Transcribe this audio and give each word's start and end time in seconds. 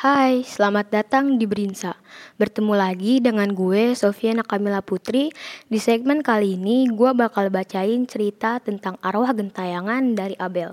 Hai, 0.00 0.40
selamat 0.48 0.96
datang 0.96 1.36
di 1.36 1.44
Berinsa. 1.44 1.92
Bertemu 2.40 2.72
lagi 2.72 3.20
dengan 3.20 3.52
gue, 3.52 3.92
Sofia 3.92 4.32
Nakamila 4.32 4.80
Putri. 4.80 5.28
Di 5.68 5.76
segmen 5.76 6.24
kali 6.24 6.56
ini, 6.56 6.88
gue 6.88 7.12
bakal 7.12 7.52
bacain 7.52 8.08
cerita 8.08 8.64
tentang 8.64 8.96
arwah 9.04 9.28
gentayangan 9.36 10.16
dari 10.16 10.32
Abel. 10.40 10.72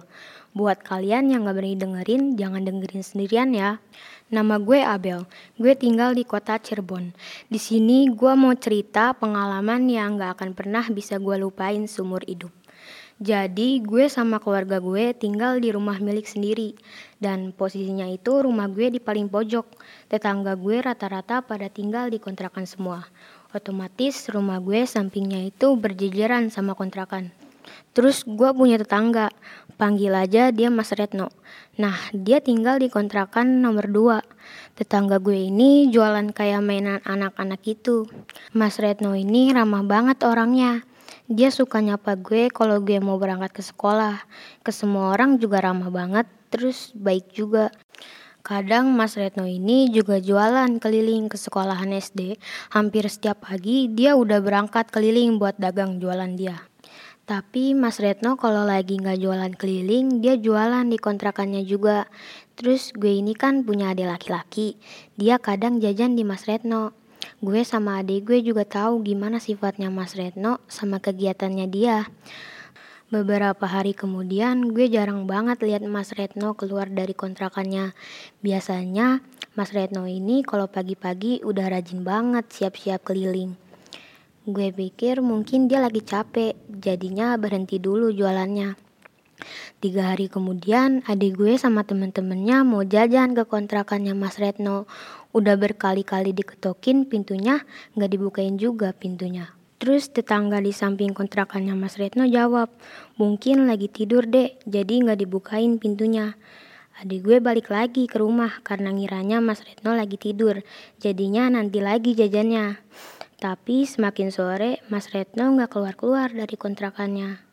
Buat 0.56 0.80
kalian 0.80 1.28
yang 1.28 1.44
gak 1.44 1.60
berani 1.60 1.76
dengerin, 1.76 2.40
jangan 2.40 2.64
dengerin 2.64 3.04
sendirian 3.04 3.52
ya. 3.52 3.84
Nama 4.32 4.64
gue 4.64 4.80
Abel. 4.80 5.28
Gue 5.60 5.76
tinggal 5.76 6.16
di 6.16 6.24
kota 6.24 6.56
Cirebon. 6.56 7.12
Di 7.52 7.60
sini 7.60 8.08
gue 8.08 8.32
mau 8.32 8.56
cerita 8.56 9.12
pengalaman 9.12 9.92
yang 9.92 10.16
gak 10.16 10.40
akan 10.40 10.56
pernah 10.56 10.88
bisa 10.88 11.20
gue 11.20 11.36
lupain 11.36 11.84
seumur 11.84 12.24
hidup. 12.24 12.57
Jadi 13.18 13.82
gue 13.82 14.06
sama 14.14 14.38
keluarga 14.38 14.78
gue 14.78 15.10
tinggal 15.18 15.58
di 15.58 15.74
rumah 15.74 15.98
milik 15.98 16.30
sendiri 16.30 16.78
dan 17.18 17.50
posisinya 17.50 18.06
itu 18.06 18.46
rumah 18.46 18.70
gue 18.70 18.94
di 18.94 19.02
paling 19.02 19.26
pojok. 19.26 19.66
Tetangga 20.06 20.54
gue 20.54 20.78
rata-rata 20.86 21.42
pada 21.42 21.66
tinggal 21.66 22.14
di 22.14 22.22
kontrakan 22.22 22.70
semua. 22.70 23.10
Otomatis 23.58 24.30
rumah 24.30 24.62
gue 24.62 24.86
sampingnya 24.86 25.50
itu 25.50 25.74
berjejeran 25.74 26.54
sama 26.54 26.78
kontrakan. 26.78 27.34
Terus 27.98 28.22
gue 28.22 28.54
punya 28.54 28.78
tetangga, 28.78 29.34
panggil 29.82 30.14
aja 30.14 30.54
dia 30.54 30.70
Mas 30.70 30.94
Retno. 30.94 31.34
Nah, 31.82 31.98
dia 32.14 32.38
tinggal 32.38 32.78
di 32.78 32.94
kontrakan 32.94 33.66
nomor 33.66 33.90
2. 33.90 34.78
Tetangga 34.78 35.18
gue 35.18 35.50
ini 35.50 35.90
jualan 35.90 36.30
kayak 36.38 36.62
mainan 36.62 37.02
anak-anak 37.02 37.66
itu. 37.66 38.06
Mas 38.54 38.78
Retno 38.78 39.18
ini 39.18 39.50
ramah 39.50 39.82
banget 39.82 40.22
orangnya. 40.22 40.86
Dia 41.28 41.52
suka 41.52 41.84
nyapa 41.84 42.16
gue 42.16 42.48
kalau 42.48 42.80
gue 42.80 43.04
mau 43.04 43.20
berangkat 43.20 43.52
ke 43.52 43.60
sekolah. 43.60 44.24
Ke 44.64 44.72
semua 44.72 45.12
orang 45.12 45.36
juga 45.36 45.60
ramah 45.60 45.92
banget, 45.92 46.24
terus 46.48 46.96
baik 46.96 47.36
juga. 47.36 47.68
Kadang 48.48 48.96
Mas 48.96 49.20
Retno 49.20 49.44
ini 49.44 49.92
juga 49.92 50.24
jualan 50.24 50.80
keliling 50.80 51.28
ke 51.28 51.36
sekolahan 51.36 51.92
SD. 51.92 52.40
Hampir 52.72 53.12
setiap 53.12 53.44
pagi 53.44 53.92
dia 53.92 54.16
udah 54.16 54.40
berangkat 54.40 54.88
keliling 54.88 55.36
buat 55.36 55.60
dagang 55.60 56.00
jualan 56.00 56.32
dia. 56.40 56.56
Tapi 57.28 57.76
Mas 57.76 58.00
Retno 58.00 58.40
kalau 58.40 58.64
lagi 58.64 58.96
nggak 58.96 59.20
jualan 59.20 59.52
keliling, 59.60 60.24
dia 60.24 60.40
jualan 60.40 60.88
di 60.88 60.96
kontrakannya 60.96 61.68
juga. 61.68 62.08
Terus 62.56 62.96
gue 62.96 63.20
ini 63.20 63.36
kan 63.36 63.68
punya 63.68 63.92
adik 63.92 64.08
laki-laki, 64.08 64.80
dia 65.20 65.36
kadang 65.44 65.84
jajan 65.84 66.16
di 66.16 66.24
Mas 66.24 66.48
Retno. 66.48 66.96
Gue 67.38 67.62
sama 67.62 68.02
adik 68.02 68.34
gue 68.34 68.42
juga 68.42 68.66
tahu 68.66 69.06
gimana 69.06 69.38
sifatnya 69.38 69.94
Mas 69.94 70.18
Retno 70.18 70.58
sama 70.66 70.98
kegiatannya 70.98 71.70
dia. 71.70 72.10
Beberapa 73.14 73.70
hari 73.70 73.94
kemudian 73.94 74.74
gue 74.74 74.90
jarang 74.90 75.30
banget 75.30 75.62
lihat 75.62 75.86
Mas 75.86 76.18
Retno 76.18 76.58
keluar 76.58 76.90
dari 76.90 77.14
kontrakannya. 77.14 77.94
Biasanya 78.42 79.22
Mas 79.54 79.70
Retno 79.70 80.10
ini 80.10 80.42
kalau 80.42 80.66
pagi-pagi 80.66 81.46
udah 81.46 81.78
rajin 81.78 82.02
banget 82.02 82.50
siap-siap 82.50 83.06
keliling. 83.06 83.54
Gue 84.50 84.74
pikir 84.74 85.22
mungkin 85.22 85.70
dia 85.70 85.78
lagi 85.78 86.02
capek, 86.02 86.58
jadinya 86.74 87.38
berhenti 87.38 87.78
dulu 87.78 88.10
jualannya. 88.18 88.87
Tiga 89.78 90.10
hari 90.10 90.26
kemudian, 90.26 91.06
adik 91.06 91.38
gue 91.38 91.54
sama 91.54 91.86
temen-temennya 91.86 92.66
mau 92.66 92.82
jajan 92.82 93.38
ke 93.38 93.46
kontrakannya 93.46 94.18
Mas 94.18 94.42
Retno. 94.42 94.90
Udah 95.38 95.54
berkali-kali 95.54 96.34
diketokin 96.34 97.06
pintunya, 97.06 97.62
nggak 97.94 98.10
dibukain 98.10 98.58
juga 98.58 98.90
pintunya. 98.98 99.54
Terus 99.78 100.10
tetangga 100.10 100.58
di 100.58 100.74
samping 100.74 101.14
kontrakannya 101.14 101.78
Mas 101.78 102.02
Retno 102.02 102.26
jawab, 102.26 102.74
mungkin 103.22 103.70
lagi 103.70 103.86
tidur 103.86 104.26
dek, 104.26 104.66
jadi 104.66 105.06
nggak 105.06 105.22
dibukain 105.22 105.78
pintunya. 105.78 106.34
Adik 106.98 107.30
gue 107.30 107.38
balik 107.38 107.70
lagi 107.70 108.10
ke 108.10 108.18
rumah 108.18 108.66
karena 108.66 108.90
ngiranya 108.90 109.46
Mas 109.46 109.62
Retno 109.62 109.94
lagi 109.94 110.18
tidur, 110.18 110.58
jadinya 110.98 111.54
nanti 111.54 111.86
lagi 111.86 112.18
jajannya. 112.18 112.82
Tapi 113.38 113.86
semakin 113.86 114.34
sore, 114.34 114.82
Mas 114.90 115.14
Retno 115.14 115.54
nggak 115.54 115.70
keluar-keluar 115.70 116.34
dari 116.34 116.58
kontrakannya. 116.58 117.47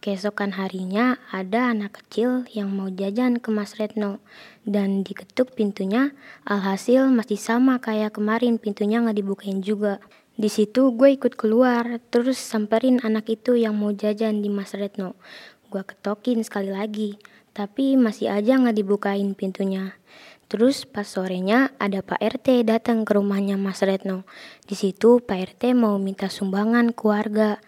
Keesokan 0.00 0.56
harinya 0.56 1.20
ada 1.28 1.76
anak 1.76 2.00
kecil 2.00 2.48
yang 2.56 2.72
mau 2.72 2.88
jajan 2.88 3.36
ke 3.36 3.52
Mas 3.52 3.76
Retno 3.76 4.16
dan 4.64 5.04
diketuk 5.04 5.52
pintunya. 5.52 6.16
Alhasil 6.48 7.12
masih 7.12 7.36
sama 7.36 7.76
kayak 7.84 8.16
kemarin 8.16 8.56
pintunya 8.56 9.04
nggak 9.04 9.20
dibukain 9.20 9.60
juga. 9.60 10.00
Di 10.40 10.48
situ 10.48 10.96
gue 10.96 11.20
ikut 11.20 11.36
keluar 11.36 12.00
terus 12.08 12.40
samperin 12.40 12.96
anak 13.04 13.28
itu 13.28 13.60
yang 13.60 13.76
mau 13.76 13.92
jajan 13.92 14.40
di 14.40 14.48
Mas 14.48 14.72
Retno. 14.72 15.20
Gue 15.68 15.84
ketokin 15.84 16.40
sekali 16.48 16.72
lagi, 16.72 17.20
tapi 17.52 18.00
masih 18.00 18.32
aja 18.32 18.56
nggak 18.56 18.80
dibukain 18.80 19.36
pintunya. 19.36 20.00
Terus 20.48 20.88
pas 20.88 21.04
sorenya 21.04 21.76
ada 21.76 22.00
Pak 22.00 22.18
RT 22.18 22.64
datang 22.64 23.04
ke 23.04 23.14
rumahnya 23.20 23.60
Mas 23.60 23.84
Retno. 23.84 24.24
Di 24.64 24.74
situ 24.80 25.20
Pak 25.20 25.60
RT 25.60 25.76
mau 25.76 26.00
minta 26.00 26.32
sumbangan 26.32 26.96
keluarga. 26.96 27.60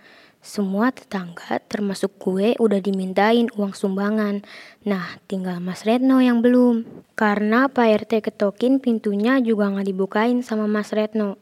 Semua 0.42 0.90
tetangga 0.90 1.62
termasuk 1.70 2.18
gue 2.18 2.58
udah 2.58 2.82
dimintain 2.82 3.46
uang 3.54 3.78
sumbangan. 3.78 4.42
Nah 4.82 5.22
tinggal 5.30 5.62
Mas 5.62 5.86
Retno 5.86 6.18
yang 6.18 6.42
belum. 6.42 6.82
Karena 7.14 7.70
Pak 7.70 8.02
RT 8.02 8.26
ketokin 8.26 8.82
pintunya 8.82 9.38
juga 9.38 9.70
gak 9.70 9.86
dibukain 9.86 10.42
sama 10.42 10.66
Mas 10.66 10.90
Retno. 10.90 11.38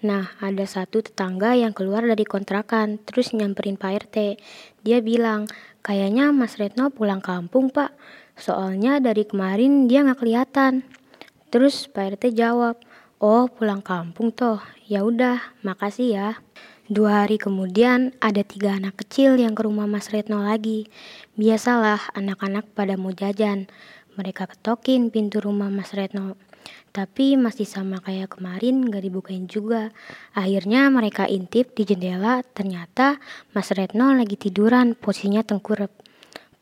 Nah 0.00 0.32
ada 0.40 0.64
satu 0.64 1.04
tetangga 1.04 1.52
yang 1.60 1.76
keluar 1.76 2.08
dari 2.08 2.24
kontrakan 2.24 2.96
terus 3.04 3.36
nyamperin 3.36 3.76
Pak 3.76 4.08
RT. 4.08 4.40
Dia 4.80 5.04
bilang 5.04 5.44
kayaknya 5.84 6.32
Mas 6.32 6.56
Retno 6.56 6.88
pulang 6.88 7.20
kampung 7.20 7.68
pak. 7.68 7.92
Soalnya 8.32 8.96
dari 8.96 9.28
kemarin 9.28 9.92
dia 9.92 10.00
gak 10.08 10.24
kelihatan. 10.24 10.88
Terus 11.52 11.84
Pak 11.84 12.16
RT 12.16 12.32
jawab, 12.32 12.80
oh 13.20 13.44
pulang 13.48 13.84
kampung 13.84 14.32
toh. 14.32 14.60
Ya 14.88 15.04
udah, 15.04 15.40
makasih 15.60 16.08
ya. 16.16 16.30
Dua 16.88 17.20
hari 17.20 17.36
kemudian 17.36 18.16
ada 18.16 18.40
tiga 18.40 18.72
anak 18.72 19.04
kecil 19.04 19.36
yang 19.36 19.52
ke 19.52 19.60
rumah 19.60 19.84
Mas 19.84 20.08
Retno 20.08 20.40
lagi. 20.40 20.88
Biasalah 21.36 22.16
anak-anak 22.16 22.64
pada 22.72 22.96
mau 22.96 23.12
jajan. 23.12 23.68
Mereka 24.16 24.48
ketokin 24.48 25.12
pintu 25.12 25.44
rumah 25.44 25.68
Mas 25.68 25.92
Retno. 25.92 26.40
Tapi 26.96 27.36
masih 27.36 27.68
sama 27.68 28.00
kayak 28.00 28.40
kemarin 28.40 28.88
gak 28.88 29.04
dibukain 29.04 29.44
juga. 29.44 29.92
Akhirnya 30.32 30.88
mereka 30.88 31.28
intip 31.28 31.76
di 31.76 31.84
jendela 31.84 32.40
ternyata 32.56 33.20
Mas 33.52 33.68
Retno 33.68 34.16
lagi 34.16 34.40
tiduran 34.40 34.96
posisinya 34.96 35.44
tengkurap. 35.44 35.92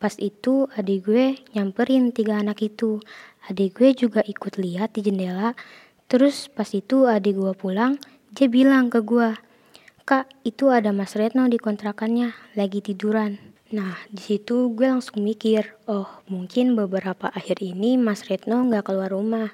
Pas 0.03 0.19
itu 0.19 0.67
adik 0.75 1.07
gue 1.07 1.39
nyamperin 1.55 2.11
tiga 2.11 2.43
anak 2.43 2.67
itu. 2.67 2.99
Adik 3.47 3.79
gue 3.79 3.95
juga 3.95 4.27
ikut 4.27 4.59
lihat 4.59 4.91
di 4.99 5.07
jendela. 5.07 5.55
Terus 6.11 6.51
pas 6.51 6.67
itu 6.75 7.07
adik 7.07 7.39
gue 7.39 7.55
pulang, 7.55 7.95
dia 8.35 8.51
bilang 8.51 8.91
ke 8.91 9.07
gue, 9.07 9.46
Kak, 10.07 10.31
itu 10.47 10.71
ada 10.71 10.95
Mas 10.95 11.19
Retno 11.19 11.51
di 11.51 11.59
kontrakannya, 11.59 12.31
lagi 12.55 12.79
tiduran. 12.79 13.43
Nah, 13.75 13.99
di 14.07 14.23
situ 14.23 14.71
gue 14.71 14.87
langsung 14.87 15.19
mikir, 15.19 15.75
oh 15.91 16.07
mungkin 16.31 16.79
beberapa 16.79 17.27
akhir 17.27 17.59
ini 17.59 17.99
Mas 17.99 18.23
Retno 18.31 18.63
nggak 18.71 18.87
keluar 18.87 19.11
rumah. 19.11 19.51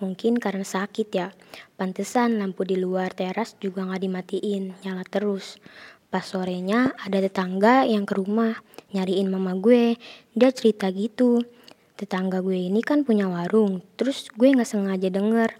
Mungkin 0.00 0.40
karena 0.40 0.64
sakit 0.64 1.08
ya. 1.12 1.36
Pantesan 1.76 2.40
lampu 2.40 2.64
di 2.64 2.80
luar 2.80 3.12
teras 3.12 3.60
juga 3.60 3.84
nggak 3.84 4.00
dimatiin, 4.00 4.72
nyala 4.80 5.04
terus. 5.04 5.60
Pas 6.08 6.24
sorenya 6.24 6.96
ada 6.96 7.20
tetangga 7.20 7.84
yang 7.84 8.08
ke 8.08 8.16
rumah, 8.16 8.56
nyariin 8.96 9.28
mama 9.28 9.52
gue. 9.52 10.00
Dia 10.32 10.48
cerita 10.48 10.88
gitu. 10.96 11.44
Tetangga 12.00 12.40
gue 12.40 12.56
ini 12.56 12.80
kan 12.80 13.04
punya 13.04 13.28
warung, 13.28 13.84
terus 14.00 14.32
gue 14.32 14.48
nggak 14.48 14.64
sengaja 14.64 15.12
denger 15.12 15.52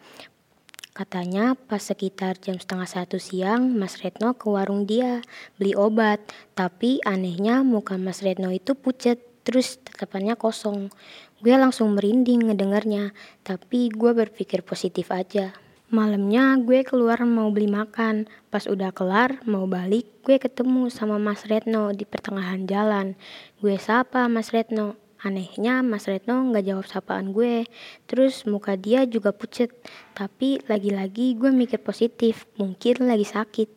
Katanya 0.91 1.55
pas 1.55 1.79
sekitar 1.79 2.43
jam 2.43 2.59
setengah 2.59 2.91
satu 2.91 3.23
siang 3.23 3.79
Mas 3.79 4.03
Retno 4.03 4.35
ke 4.35 4.51
warung 4.51 4.91
dia 4.91 5.23
beli 5.55 5.79
obat. 5.79 6.19
Tapi 6.59 6.99
anehnya 7.07 7.63
muka 7.63 7.95
Mas 7.95 8.27
Retno 8.27 8.51
itu 8.51 8.75
pucat 8.75 9.23
terus 9.47 9.79
tatapannya 9.87 10.35
kosong. 10.35 10.91
Gue 11.39 11.55
langsung 11.55 11.95
merinding 11.95 12.51
ngedengarnya 12.51 13.15
tapi 13.47 13.87
gue 13.95 14.11
berpikir 14.11 14.67
positif 14.67 15.15
aja. 15.15 15.55
Malamnya 15.95 16.59
gue 16.59 16.83
keluar 16.83 17.23
mau 17.23 17.55
beli 17.55 17.71
makan. 17.71 18.27
Pas 18.51 18.67
udah 18.67 18.91
kelar 18.91 19.47
mau 19.47 19.71
balik 19.71 20.11
gue 20.27 20.43
ketemu 20.43 20.91
sama 20.91 21.23
Mas 21.23 21.47
Retno 21.47 21.95
di 21.95 22.03
pertengahan 22.03 22.67
jalan. 22.67 23.15
Gue 23.63 23.79
sapa 23.79 24.27
Mas 24.27 24.51
Retno. 24.51 24.99
Anehnya 25.21 25.85
Mas 25.85 26.09
Retno 26.09 26.49
nggak 26.49 26.65
jawab 26.65 26.87
sapaan 26.89 27.37
gue. 27.37 27.69
Terus 28.09 28.49
muka 28.49 28.81
dia 28.81 29.05
juga 29.05 29.37
pucet. 29.37 29.69
Tapi 30.17 30.65
lagi-lagi 30.65 31.37
gue 31.37 31.53
mikir 31.53 31.85
positif. 31.85 32.49
Mungkin 32.57 33.05
lagi 33.05 33.29
sakit. 33.29 33.69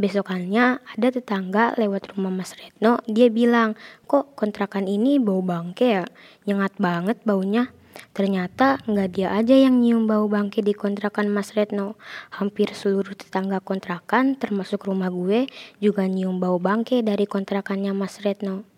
Besokannya 0.00 0.80
ada 0.80 1.08
tetangga 1.12 1.76
lewat 1.76 2.16
rumah 2.16 2.32
Mas 2.32 2.56
Retno. 2.56 3.04
Dia 3.04 3.28
bilang, 3.28 3.76
kok 4.08 4.32
kontrakan 4.32 4.88
ini 4.88 5.20
bau 5.20 5.44
bangke 5.44 6.00
ya? 6.00 6.04
Nyengat 6.48 6.80
banget 6.80 7.20
baunya. 7.28 7.68
Ternyata 8.16 8.80
nggak 8.88 9.08
dia 9.12 9.28
aja 9.36 9.52
yang 9.52 9.84
nyium 9.84 10.08
bau 10.08 10.24
bangke 10.24 10.64
di 10.64 10.72
kontrakan 10.72 11.28
Mas 11.28 11.52
Retno. 11.52 12.00
Hampir 12.32 12.72
seluruh 12.72 13.12
tetangga 13.12 13.60
kontrakan 13.60 14.40
termasuk 14.40 14.88
rumah 14.88 15.12
gue 15.12 15.44
juga 15.76 16.08
nyium 16.08 16.40
bau 16.40 16.56
bangke 16.56 17.04
dari 17.04 17.28
kontrakannya 17.28 17.92
Mas 17.92 18.24
Retno. 18.24 18.71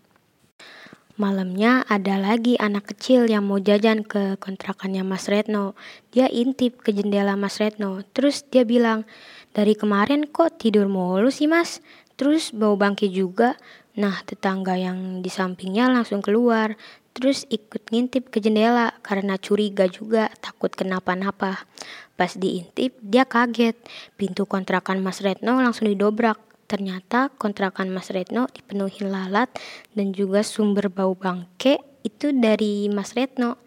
Malamnya 1.15 1.87
ada 1.87 2.19
lagi 2.19 2.59
anak 2.59 2.91
kecil 2.91 3.31
yang 3.31 3.47
mau 3.47 3.63
jajan 3.63 4.03
ke 4.03 4.35
kontrakannya 4.43 5.07
Mas 5.07 5.31
Retno. 5.31 5.79
Dia 6.11 6.27
intip 6.27 6.83
ke 6.83 6.91
jendela 6.91 7.39
Mas 7.39 7.63
Retno. 7.63 8.03
Terus 8.11 8.43
dia 8.51 8.67
bilang, 8.67 9.07
dari 9.55 9.79
kemarin 9.79 10.27
kok 10.27 10.59
tidur 10.59 10.91
mulu 10.91 11.31
sih 11.31 11.47
mas? 11.47 11.79
Terus 12.19 12.51
bau 12.51 12.75
bangke 12.75 13.07
juga. 13.07 13.55
Nah 13.95 14.27
tetangga 14.27 14.75
yang 14.75 15.23
di 15.23 15.31
sampingnya 15.31 15.87
langsung 15.87 16.19
keluar. 16.19 16.75
Terus 17.15 17.47
ikut 17.47 17.95
ngintip 17.95 18.35
ke 18.35 18.43
jendela 18.43 18.99
karena 19.07 19.39
curiga 19.39 19.87
juga 19.87 20.35
takut 20.43 20.75
kenapa-napa. 20.75 21.63
Pas 22.19 22.35
diintip 22.35 22.99
dia 22.99 23.23
kaget. 23.23 23.79
Pintu 24.19 24.51
kontrakan 24.51 24.99
Mas 24.99 25.23
Retno 25.23 25.63
langsung 25.63 25.87
didobrak. 25.87 26.54
Ternyata 26.65 27.29
kontrakan 27.37 27.93
Mas 27.93 28.09
Retno 28.09 28.49
dipenuhi 28.49 29.05
lalat 29.05 29.53
dan 29.93 30.17
juga 30.17 30.41
sumber 30.41 30.89
bau 30.89 31.13
bangke 31.13 31.81
itu 32.05 32.33
dari 32.33 32.89
Mas 32.89 33.13
Retno. 33.13 33.61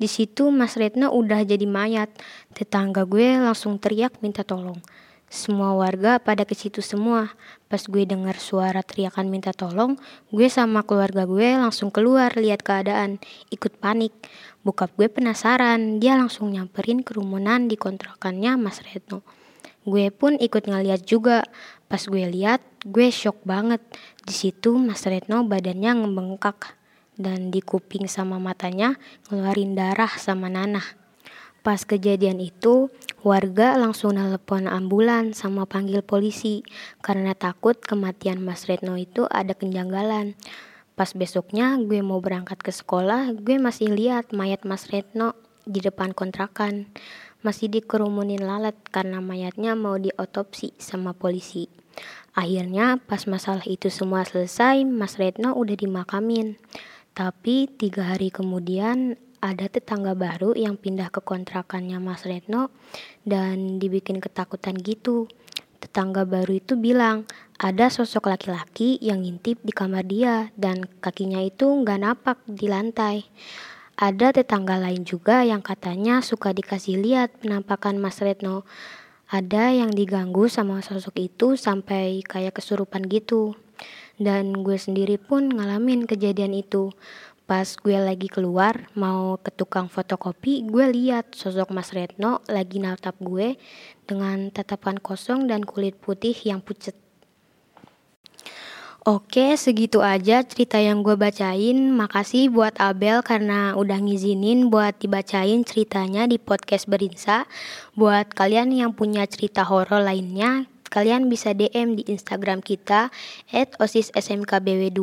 Di 0.00 0.08
situ 0.08 0.48
Mas 0.48 0.80
Retno 0.80 1.12
udah 1.12 1.44
jadi 1.44 1.68
mayat. 1.68 2.08
Tetangga 2.56 3.04
gue 3.04 3.36
langsung 3.36 3.76
teriak 3.76 4.24
minta 4.24 4.40
tolong. 4.40 4.80
Semua 5.30 5.78
warga 5.78 6.18
pada 6.18 6.42
ke 6.42 6.58
situ 6.58 6.82
semua. 6.82 7.30
Pas 7.70 7.78
gue 7.86 8.02
dengar 8.02 8.34
suara 8.42 8.82
teriakan 8.82 9.30
minta 9.30 9.54
tolong, 9.54 9.94
gue 10.34 10.50
sama 10.50 10.82
keluarga 10.82 11.22
gue 11.22 11.54
langsung 11.54 11.94
keluar 11.94 12.34
lihat 12.34 12.66
keadaan, 12.66 13.22
ikut 13.54 13.78
panik. 13.78 14.10
Bokap 14.66 14.90
gue 14.98 15.06
penasaran, 15.06 16.02
dia 16.02 16.18
langsung 16.18 16.50
nyamperin 16.50 17.06
kerumunan 17.06 17.70
di 17.70 17.78
kontrakannya 17.78 18.58
Mas 18.58 18.82
Retno. 18.82 19.22
Gue 19.88 20.12
pun 20.12 20.36
ikut 20.36 20.68
ngeliat 20.68 21.08
juga. 21.08 21.44
Pas 21.88 22.04
gue 22.04 22.24
lihat, 22.28 22.60
gue 22.84 23.08
shock 23.08 23.40
banget. 23.48 23.80
Di 24.22 24.34
situ 24.36 24.76
Mas 24.76 25.08
Retno 25.08 25.42
badannya 25.48 26.04
ngebengkak 26.04 26.76
dan 27.20 27.52
di 27.52 27.64
kuping 27.64 28.08
sama 28.08 28.36
matanya 28.40 28.96
ngeluarin 29.28 29.76
darah 29.76 30.12
sama 30.20 30.52
nanah. 30.52 30.84
Pas 31.60 31.84
kejadian 31.84 32.40
itu, 32.40 32.88
warga 33.20 33.76
langsung 33.76 34.16
nelpon 34.16 34.64
ambulan 34.64 35.36
sama 35.36 35.68
panggil 35.68 36.00
polisi 36.00 36.64
karena 37.04 37.36
takut 37.36 37.76
kematian 37.76 38.40
Mas 38.40 38.64
Retno 38.64 38.96
itu 38.96 39.28
ada 39.28 39.52
kenjanggalan. 39.52 40.40
Pas 40.96 41.12
besoknya 41.12 41.76
gue 41.80 42.00
mau 42.00 42.20
berangkat 42.24 42.64
ke 42.64 42.72
sekolah, 42.72 43.36
gue 43.36 43.60
masih 43.60 43.92
lihat 43.92 44.32
mayat 44.32 44.64
Mas 44.64 44.88
Retno 44.88 45.36
di 45.68 45.84
depan 45.84 46.16
kontrakan 46.16 46.88
masih 47.40 47.72
dikerumunin 47.72 48.44
lalat 48.44 48.76
karena 48.92 49.18
mayatnya 49.24 49.72
mau 49.76 49.96
diotopsi 49.96 50.76
sama 50.76 51.16
polisi. 51.16 51.68
Akhirnya 52.36 53.00
pas 53.02 53.26
masalah 53.26 53.66
itu 53.66 53.90
semua 53.90 54.22
selesai, 54.22 54.86
Mas 54.86 55.18
Retno 55.18 55.58
udah 55.58 55.76
dimakamin. 55.76 56.54
Tapi 57.10 57.66
tiga 57.66 58.14
hari 58.14 58.30
kemudian 58.30 59.18
ada 59.40 59.66
tetangga 59.66 60.12
baru 60.14 60.52
yang 60.54 60.76
pindah 60.76 61.10
ke 61.10 61.24
kontrakannya 61.24 61.98
Mas 61.98 62.22
Retno 62.28 62.70
dan 63.26 63.82
dibikin 63.82 64.20
ketakutan 64.22 64.78
gitu. 64.78 65.26
Tetangga 65.80 66.28
baru 66.28 66.60
itu 66.60 66.76
bilang 66.76 67.24
ada 67.56 67.88
sosok 67.88 68.28
laki-laki 68.28 69.00
yang 69.00 69.24
ngintip 69.24 69.64
di 69.64 69.72
kamar 69.72 70.04
dia 70.04 70.52
dan 70.54 70.84
kakinya 71.00 71.40
itu 71.40 71.66
nggak 71.66 72.00
napak 72.04 72.38
di 72.44 72.68
lantai. 72.68 73.24
Ada 74.00 74.32
tetangga 74.32 74.80
lain 74.80 75.04
juga 75.04 75.44
yang 75.44 75.60
katanya 75.60 76.24
suka 76.24 76.56
dikasih 76.56 76.96
lihat 77.04 77.36
penampakan 77.44 78.00
Mas 78.00 78.16
Retno. 78.24 78.64
Ada 79.28 79.76
yang 79.76 79.92
diganggu 79.92 80.48
sama 80.48 80.80
sosok 80.80 81.20
itu 81.20 81.52
sampai 81.60 82.24
kayak 82.24 82.56
kesurupan 82.56 83.04
gitu. 83.12 83.60
Dan 84.16 84.64
gue 84.64 84.80
sendiri 84.80 85.20
pun 85.20 85.52
ngalamin 85.52 86.08
kejadian 86.08 86.56
itu. 86.56 86.96
Pas 87.44 87.68
gue 87.76 88.00
lagi 88.00 88.32
keluar 88.32 88.88
mau 88.96 89.36
ke 89.36 89.52
tukang 89.52 89.92
fotokopi, 89.92 90.64
gue 90.64 90.86
lihat 90.96 91.36
sosok 91.36 91.68
Mas 91.68 91.92
Retno 91.92 92.40
lagi 92.48 92.80
natap 92.80 93.20
gue 93.20 93.60
dengan 94.08 94.48
tatapan 94.48 94.96
kosong 94.96 95.44
dan 95.44 95.60
kulit 95.60 96.00
putih 96.00 96.32
yang 96.48 96.64
pucet. 96.64 97.09
Oke, 99.10 99.58
segitu 99.58 100.06
aja 100.06 100.46
cerita 100.46 100.78
yang 100.78 101.02
gue 101.02 101.18
bacain. 101.18 101.74
Makasih 101.74 102.46
buat 102.46 102.78
Abel 102.78 103.26
karena 103.26 103.74
udah 103.74 103.98
ngizinin 103.98 104.70
buat 104.70 104.94
dibacain 105.02 105.66
ceritanya 105.66 106.30
di 106.30 106.38
podcast 106.38 106.86
Berinsa. 106.86 107.50
Buat 107.98 108.30
kalian 108.38 108.70
yang 108.70 108.94
punya 108.94 109.26
cerita 109.26 109.66
horor 109.66 110.06
lainnya, 110.06 110.70
kalian 110.94 111.26
bisa 111.26 111.50
DM 111.58 111.98
di 111.98 112.06
Instagram 112.06 112.62
kita 112.62 113.10
at 113.50 113.74
osissmkbw2. 113.82 115.02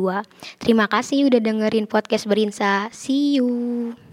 Terima 0.56 0.88
kasih 0.88 1.28
udah 1.28 1.44
dengerin 1.44 1.84
podcast 1.84 2.24
Berinsa. 2.24 2.88
See 2.88 3.36
you. 3.36 4.07